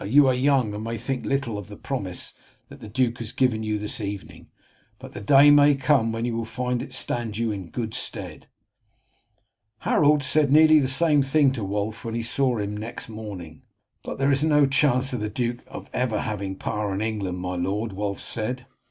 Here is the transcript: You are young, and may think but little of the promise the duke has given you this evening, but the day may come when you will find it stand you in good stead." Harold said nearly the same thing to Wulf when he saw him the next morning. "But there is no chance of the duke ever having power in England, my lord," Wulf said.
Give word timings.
You 0.03 0.25
are 0.27 0.33
young, 0.33 0.73
and 0.73 0.83
may 0.83 0.97
think 0.97 1.21
but 1.21 1.29
little 1.29 1.59
of 1.59 1.67
the 1.67 1.77
promise 1.77 2.33
the 2.69 2.87
duke 2.87 3.19
has 3.19 3.31
given 3.31 3.61
you 3.61 3.77
this 3.77 4.01
evening, 4.01 4.49
but 4.97 5.13
the 5.13 5.21
day 5.21 5.51
may 5.51 5.75
come 5.75 6.11
when 6.11 6.25
you 6.25 6.35
will 6.35 6.43
find 6.43 6.81
it 6.81 6.91
stand 6.91 7.37
you 7.37 7.51
in 7.51 7.69
good 7.69 7.93
stead." 7.93 8.47
Harold 9.81 10.23
said 10.23 10.51
nearly 10.51 10.79
the 10.79 10.87
same 10.87 11.21
thing 11.21 11.51
to 11.51 11.63
Wulf 11.63 12.03
when 12.03 12.15
he 12.15 12.23
saw 12.23 12.57
him 12.57 12.73
the 12.73 12.79
next 12.79 13.09
morning. 13.09 13.61
"But 14.01 14.17
there 14.17 14.31
is 14.31 14.43
no 14.43 14.65
chance 14.65 15.13
of 15.13 15.19
the 15.19 15.29
duke 15.29 15.63
ever 15.93 16.21
having 16.21 16.55
power 16.55 16.95
in 16.95 17.01
England, 17.01 17.37
my 17.37 17.55
lord," 17.55 17.93
Wulf 17.93 18.21
said. 18.23 18.65